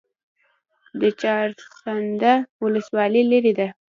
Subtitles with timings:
[1.01, 3.67] د چهارسده ولسوالۍ لیرې ده